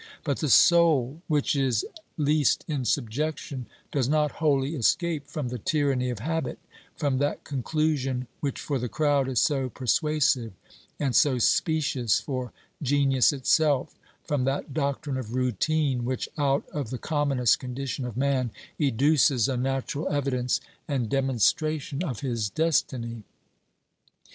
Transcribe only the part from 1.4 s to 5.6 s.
is least in subjection does not wholly escape from the